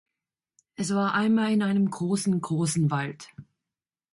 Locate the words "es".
0.77-0.95